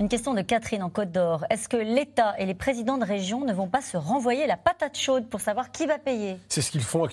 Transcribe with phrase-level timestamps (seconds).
[0.00, 1.44] Une question de Catherine en Côte d'Or.
[1.50, 4.98] Est-ce que l'État et les présidents de région ne vont pas se renvoyer la patate
[4.98, 7.04] chaude pour savoir qui va payer C'est ce qu'ils font,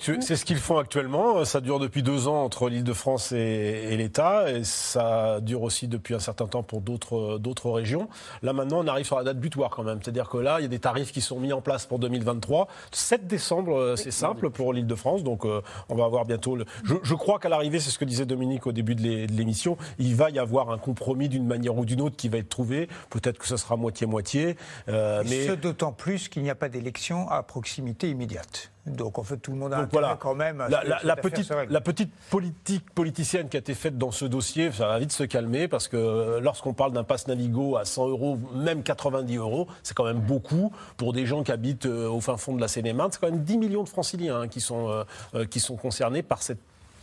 [0.78, 1.44] actuellement.
[1.44, 4.50] Ça dure depuis deux ans entre l'Île-de-France et, l'État.
[4.50, 8.08] Et ça dure aussi depuis un certain temps pour d'autres, d'autres régions.
[8.42, 10.00] Là, maintenant, on arrive sur la date butoir quand même.
[10.02, 12.66] C'est-à-dire que là, il y a des tarifs qui sont mis en place pour 2023.
[12.90, 15.22] 7 décembre, euh, c'est simple pour l'Île-de-France.
[15.22, 16.56] Donc, euh, on va avoir bientôt.
[16.56, 16.66] Le...
[16.82, 20.30] Je, crois qu'à l'arrivée, c'est ce que disait Dominique au début de l'émission, il va
[20.30, 22.71] y avoir un compromis d'une manière ou d'une autre qui va être trouvé
[23.10, 24.56] Peut-être que ce sera moitié-moitié.
[24.88, 25.46] Euh, mais...
[25.46, 28.70] Ce d'autant plus qu'il n'y a pas d'élection à proximité immédiate.
[28.84, 30.16] Donc en fait, tout le monde a voilà.
[30.18, 30.64] quand même.
[31.04, 34.98] La, petite, la petite politique politicienne qui a été faite dans ce dossier, ça va
[34.98, 38.82] vite se calmer parce que euh, lorsqu'on parle d'un pass Navigo à 100 euros, même
[38.82, 42.56] 90 euros, c'est quand même beaucoup pour des gens qui habitent euh, au fin fond
[42.56, 43.12] de la Seine-et-Marne.
[43.12, 45.04] C'est quand même 10 millions de franciliens hein, qui, sont,
[45.48, 46.58] qui sont concernés par cette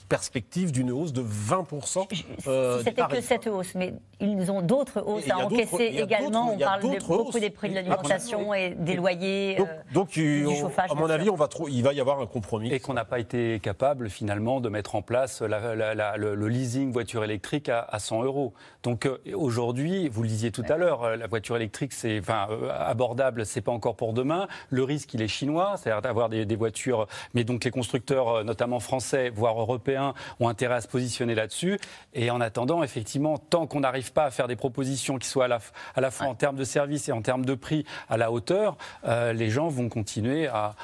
[0.09, 2.07] perspective d'une hausse de 20%.
[2.47, 6.53] Euh, C'était que cette hausse, mais ils ont d'autres hausses à encaisser également.
[6.53, 9.57] On parle de beaucoup des prix de l'alimentation et des loyers,
[9.93, 10.91] donc, euh, du chauffage.
[10.91, 12.73] À mon avis, on va il va y avoir un compromis.
[12.73, 17.69] Et qu'on n'a pas été capable finalement de mettre en place le, leasing voiture électrique
[17.69, 18.53] à, 100 euros.
[18.83, 22.47] Donc euh, aujourd'hui, vous le disiez tout à l'heure, euh, la voiture électrique, c'est enfin,
[22.77, 24.47] abordable, c'est pas encore pour demain.
[24.69, 28.79] Le risque, il est chinois, c'est-à-dire d'avoir des, des voitures, mais donc les constructeurs, notamment
[28.79, 29.98] français, voire européens,
[30.39, 31.79] ont intérêt à se positionner là-dessus.
[32.13, 35.47] Et en attendant, effectivement, tant qu'on n'arrive pas à faire des propositions qui soient à
[35.47, 35.59] la,
[35.95, 38.77] à la fois en termes de services et en termes de prix à la hauteur,
[39.05, 40.75] euh, les gens vont continuer à,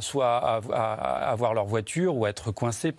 [0.00, 2.92] soit à, avoir leur voiture ou à être coincés.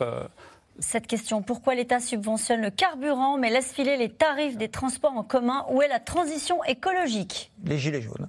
[0.80, 1.42] cette question.
[1.42, 5.66] Pourquoi l'État subventionne le carburant mais laisse filer les tarifs des transports en commun?
[5.70, 7.52] Où est la transition écologique?
[7.66, 8.28] Les gilets jaunes.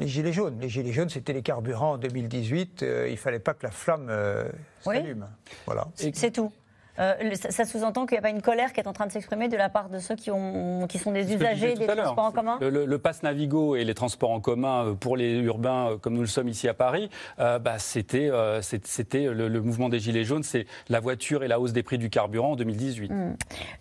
[0.00, 0.58] Les gilets jaunes.
[0.60, 2.82] Les gilets jaunes, c'était les carburants en 2018.
[2.82, 4.44] Euh, il ne fallait pas que la flamme euh,
[4.80, 5.26] s'allume.
[5.66, 5.86] Voilà.
[5.94, 6.50] C'est tout.
[6.98, 9.48] Euh, ça sous-entend qu'il n'y a pas une colère qui est en train de s'exprimer
[9.48, 12.58] de la part de ceux qui, ont, qui sont des usagers des transports en commun
[12.60, 16.26] Le, le, pass Navigo et les transports en commun pour les urbains, comme nous le
[16.26, 17.08] sommes ici à Paris,
[17.38, 18.30] bah, c'était
[18.72, 22.10] c'était le, mouvement des Gilets jaunes, c'est la voiture et la hausse des prix du
[22.10, 23.08] carburant en 2018.
[23.10, 23.36] Hmm.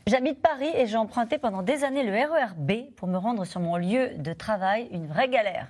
[0.08, 3.60] J'habite Paris et j'ai emprunté pendant des années le RER B pour me rendre sur
[3.60, 5.68] mon lieu de travail, une vraie galère.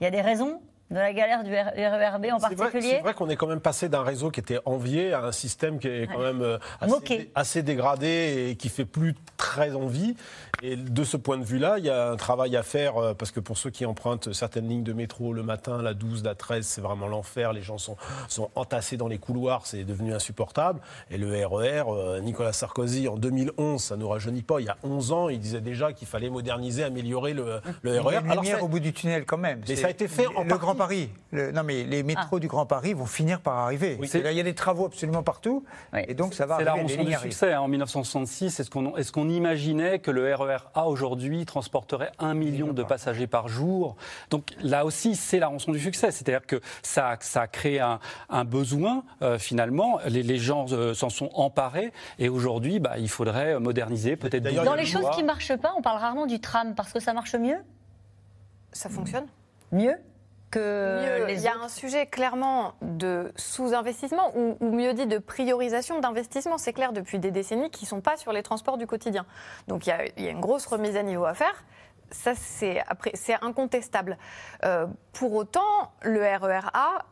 [0.00, 0.60] Il y a des raisons
[0.90, 4.02] de la galère du RERB en particulier C'est vrai, qu'on est quand même passé d'un
[4.02, 8.48] réseau qui était envié à un système qui est quand même euh, assez, assez, dégradé
[8.50, 10.16] et qui fait plus très envie.
[10.62, 13.30] Et de ce point de vue-là, il y a un travail à faire euh, parce
[13.30, 16.64] que pour ceux qui empruntent certaines lignes de métro le matin, la 12, la 13,
[16.64, 17.52] c'est vraiment l'enfer.
[17.52, 17.96] Les gens sont,
[18.28, 20.80] sont entassés dans les couloirs, c'est devenu insupportable.
[21.10, 24.66] Et le RER, e euh, Nicolas Sarkozy, en 2011, ça ne nous rajeunit pas, il
[24.66, 28.20] y a 11 ans, il disait déjà qu'il fallait moderniser, améliorer le, le RER.
[28.24, 29.60] Il y a une au bout du tunnel quand même.
[29.68, 31.10] Mais ça a été fait en le Grand Paris.
[31.32, 32.40] non mais les métros ah.
[32.40, 33.98] du Grand Paris vont finir par arriver.
[34.00, 35.64] il y a des travaux absolument partout.
[36.08, 36.70] Et donc ça va arriver.
[36.70, 37.52] C'est la rançon du succès.
[37.52, 37.60] Hein.
[37.60, 42.82] En 1966, est-ce qu'on est imaginait que le RER A aujourd'hui transporterait un million de
[42.82, 43.96] passagers par jour?
[44.30, 46.10] Donc là aussi, c'est la rançon du succès.
[46.10, 49.98] C'est-à-dire que ça, ça a créé un, besoin, euh, finalement.
[50.06, 51.92] Les, gens euh, s'en sont emparés.
[52.18, 54.42] Et aujourd'hui, bah, il faudrait moderniser, peut-être...
[54.64, 57.12] Dans les choses qui ne marchent pas, on parle rarement du tram parce que ça
[57.12, 57.58] marche mieux?
[58.72, 59.26] Ça fonctionne
[59.72, 59.96] Mieux?
[60.54, 66.58] Il y a un sujet clairement de sous-investissement ou, mieux dit de priorisation d'investissement.
[66.58, 69.26] C'est clair depuis des décennies qui ne sont pas sur les transports du quotidien.
[69.68, 71.64] Donc il y, a, une grosse remise à niveau à faire.
[72.10, 72.82] Ça, c'est
[73.42, 74.16] incontestable.
[74.64, 77.04] Euh, pour autant, le RERA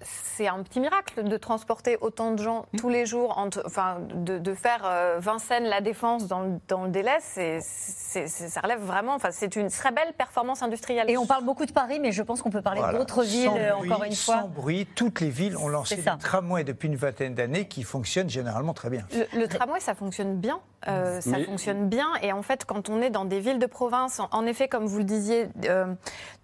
[0.00, 4.82] c'est un petit miracle de transporter autant de gens tous les jours, enfin, de, faire
[4.84, 9.90] euh, Vincennes la défense dans le, délai, c'est, ça relève vraiment, enfin, c'est une très
[9.90, 11.10] belle performance industrielle.
[11.10, 14.04] Et on parle beaucoup de Paris, mais je pense qu'on peut parler d'autres villes, encore
[14.04, 14.42] une fois.
[14.42, 18.30] Sans bruit, toutes les villes ont lancé des tramways depuis une vingtaine d'années qui fonctionnent
[18.30, 19.04] généralement très bien.
[19.34, 20.60] Le, tramway, ça fonctionne bien.
[20.86, 22.06] Euh, ça fonctionne bien.
[22.22, 24.98] Et en fait, quand on est dans des villes de province, en, effet, comme vous
[24.98, 25.92] le disiez, euh,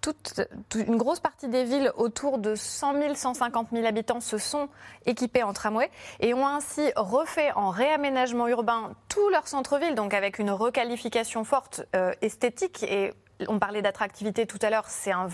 [0.01, 0.41] toute,
[0.75, 4.69] une grosse partie des villes autour de 100 000, 150 000 habitants se sont
[5.05, 5.89] équipés en tramway
[6.19, 11.83] et ont ainsi refait en réaménagement urbain tout leur centre-ville, donc avec une requalification forte
[11.95, 12.83] euh, esthétique.
[12.83, 13.13] Et
[13.47, 15.27] on parlait d'attractivité tout à l'heure, c'est un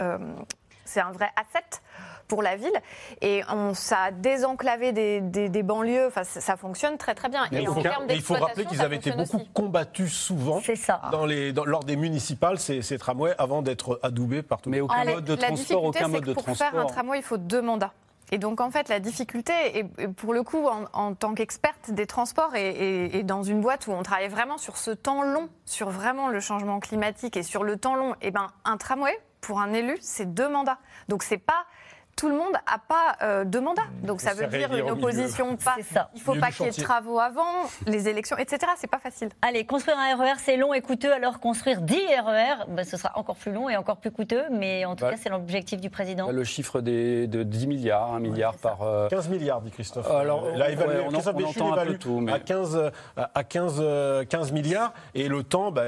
[0.00, 0.18] euh,
[0.84, 1.80] c'est un vrai asset
[2.28, 2.80] pour la ville.
[3.20, 6.06] Et on, ça a désenclavé des, des, banlieues.
[6.06, 7.44] Enfin, ça, fonctionne très très bien.
[7.52, 7.64] et
[8.10, 11.00] il faut rappeler qu'ils avaient été beaucoup combattus souvent ça.
[11.12, 14.70] Dans les, lors des municipales, ces, ces tramways, avant d'être adoubés partout.
[14.70, 16.70] Mais aucun mode de transport, aucun mode de pour transport.
[16.70, 17.92] Pour faire un tramway, il faut deux mandats.
[18.32, 22.54] Et donc, en fait, la difficulté, et pour le coup, en, tant qu'experte des transports
[22.56, 26.40] et, dans une boîte où on travaille vraiment sur ce temps long, sur vraiment le
[26.40, 29.98] changement climatique et sur le temps long, et eh ben, un tramway, pour un élu,
[30.00, 30.78] c'est deux mandats.
[31.08, 31.66] Donc, c'est pas
[32.16, 33.82] tout le monde n'a pas euh, de mandat.
[34.02, 35.76] Donc ça veut dire une opposition pas.
[35.82, 36.10] Ça.
[36.14, 38.72] Il faut pas qu'il y ait de travaux avant, les élections, etc.
[38.76, 39.28] C'est pas facile.
[39.42, 41.12] Allez, construire un RER, c'est long et coûteux.
[41.12, 44.44] Alors construire 10 RER, bah, ce sera encore plus long et encore plus coûteux.
[44.50, 46.30] Mais en tout bah, cas, c'est l'objectif du président.
[46.30, 48.78] Le chiffre des, de 10 milliards, 1 milliard par.
[49.10, 50.10] 15 euh, milliards, dit Christophe.
[50.10, 52.32] Alors, il a évalué, on, entend un peu tout, mais...
[52.32, 53.82] à 15, à 15,
[54.28, 54.92] 15 milliards.
[55.14, 55.84] Et le temps, bah,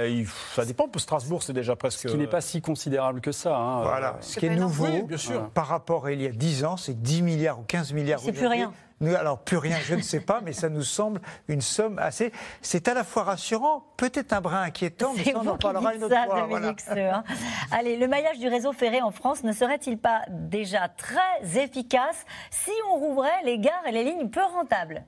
[0.55, 0.89] ça dépend.
[0.89, 2.01] Pour Strasbourg, c'est déjà presque.
[2.01, 3.57] Ce qui n'est pas si considérable que ça.
[3.57, 3.83] Hein.
[3.83, 4.17] Voilà.
[4.21, 5.49] Ce qui est nouveau, bien sûr.
[5.51, 8.21] par rapport à il y a 10 ans, c'est 10 milliards ou 15 milliards.
[8.21, 8.73] C'est plus rien.
[9.19, 12.33] alors, plus rien, je ne sais pas, mais ça nous semble une somme assez.
[12.63, 16.05] C'est à la fois rassurant, peut-être un brin inquiétant, mais ça, on en parlera une
[16.05, 16.41] autre ça, fois.
[16.43, 17.25] Dominique voilà.
[17.71, 22.73] Allez, le maillage du réseau ferré en France ne serait-il pas déjà très efficace si
[22.91, 25.05] on rouvrait les gares et les lignes peu rentables?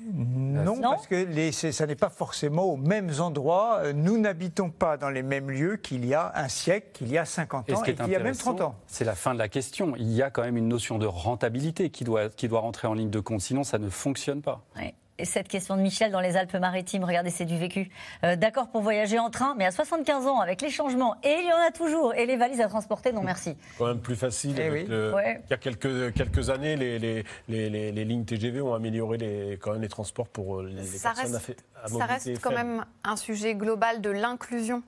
[0.00, 3.92] Non, parce que les, ça n'est pas forcément aux mêmes endroits.
[3.94, 7.24] Nous n'habitons pas dans les mêmes lieux qu'il y a un siècle, qu'il y a
[7.24, 8.74] 50 ans et, qu'il y a même 30 ans.
[8.86, 9.94] C'est la fin de la question.
[9.96, 12.94] Il y a quand même une notion de rentabilité qui doit, qui doit rentrer en
[12.94, 14.64] ligne de compte, sinon ça ne fonctionne pas
[15.24, 17.90] cette question de Michel dans les Alpes-Maritimes, regardez, c'est du vécu.
[18.24, 21.48] Euh, d'accord pour voyager en train, mais à 75 ans, avec les changements, et il
[21.48, 23.56] y en a toujours, et les valises à transporter, non merci.
[23.78, 24.54] Quand même plus facile.
[24.58, 29.18] Eh il y a quelques, quelques années, les, les, les, les, lignes TGV ont amélioré
[29.18, 32.84] les, quand même les transports pour les, ça personnes reste, à, Ça reste quand même
[33.04, 34.82] un sujet global de l'inclusion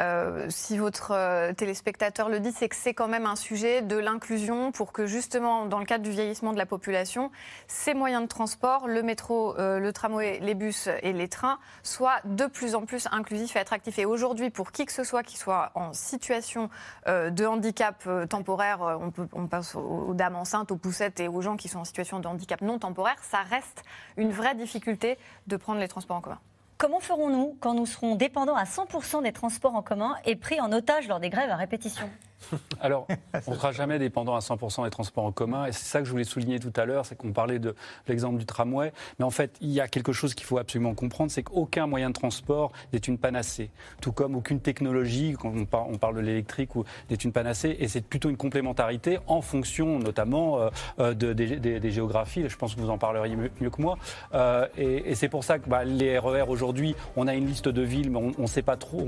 [0.00, 3.96] euh, si votre euh, téléspectateur le dit, c'est que c'est quand même un sujet de
[3.96, 7.30] l'inclusion pour que justement, dans le cadre du vieillissement de la population,
[7.68, 12.20] ces moyens de transport, le métro, euh, le tramway, les bus et les trains, soient
[12.24, 13.98] de plus en plus inclusifs et attractifs.
[13.98, 16.68] Et aujourd'hui, pour qui que ce soit qui soit en situation
[17.06, 21.56] de handicap temporaire, on, peut, on passe aux, dames enceintes, aux poussettes et aux gens
[21.56, 23.82] qui sont en situation de handicap non temporaire, ça reste
[24.16, 26.40] une vraie difficulté de prendre les transports en commun.
[26.76, 30.72] Comment ferons-nous quand nous serons dépendants à 100% des transports en commun et pris en
[30.72, 32.10] otage lors des grèves à répétition?
[32.80, 33.06] Alors,
[33.46, 35.66] on ne sera jamais dépendant à 100% des transports en commun.
[35.66, 37.74] Et c'est ça que je voulais souligner tout à l'heure, c'est qu'on parlait de
[38.08, 38.92] l'exemple du tramway.
[39.18, 42.08] Mais en fait, il y a quelque chose qu'il faut absolument comprendre, c'est qu'aucun moyen
[42.08, 43.70] de transport n'est une panacée.
[44.00, 46.70] Tout comme aucune technologie, quand on parle de l'électrique,
[47.10, 47.76] n'est une panacée.
[47.78, 52.44] Et c'est plutôt une complémentarité en fonction notamment euh, euh, de, des, géographies.
[52.48, 53.96] Je pense que vous en parleriez mieux, que moi.
[54.34, 57.82] Euh, et, c'est pour ça que bah, les RER aujourd'hui, on a une liste de
[57.82, 59.06] villes, mais on ne sait pas trop,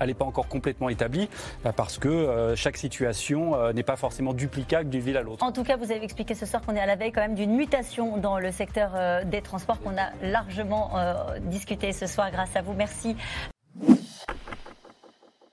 [0.00, 1.28] elle n'est pas encore complètement établie,
[1.62, 5.44] bah, parce que chaque situation euh, n'est pas forcément duplicable d'une ville à l'autre.
[5.44, 7.34] En tout cas, vous avez expliqué ce soir qu'on est à la veille quand même
[7.34, 12.30] d'une mutation dans le secteur euh, des transports qu'on a largement euh, discuté ce soir
[12.30, 12.72] grâce à vous.
[12.72, 13.16] Merci.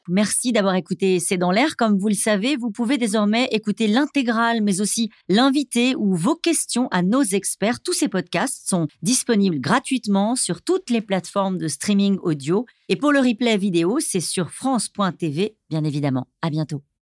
[0.08, 1.76] Merci d'avoir écouté C'est dans l'air.
[1.76, 6.88] Comme vous le savez, vous pouvez désormais écouter l'intégrale, mais aussi l'invité ou vos questions
[6.92, 7.82] à nos experts.
[7.82, 12.66] Tous ces podcasts sont disponibles gratuitement sur toutes les plateformes de streaming audio.
[12.88, 16.28] Et pour le replay vidéo, c'est sur France.tv, bien évidemment.
[16.42, 16.82] À bientôt.